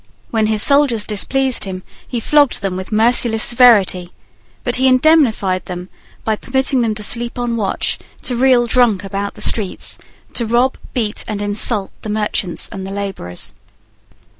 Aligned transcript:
When 0.31 0.47
his 0.47 0.63
soldiers 0.63 1.05
displeased 1.05 1.65
him 1.65 1.83
he 2.07 2.19
flogged 2.19 2.63
them 2.63 2.75
with 2.75 2.91
merciless 2.91 3.43
severity: 3.43 4.09
but 4.63 4.77
he 4.77 4.87
indemnified 4.87 5.65
them 5.67 5.89
by 6.23 6.37
permitting 6.37 6.81
them 6.81 6.95
to 6.95 7.03
sleep 7.03 7.37
on 7.37 7.55
watch, 7.55 7.99
to 8.23 8.35
reel 8.35 8.65
drunk 8.65 9.03
about 9.03 9.35
the 9.35 9.41
streets, 9.41 9.99
to 10.33 10.47
rob, 10.47 10.77
beat, 10.95 11.23
and 11.27 11.39
insult 11.39 11.91
the 12.01 12.09
merchants 12.09 12.67
and 12.69 12.87
the 12.87 12.91
labourers. 12.91 13.53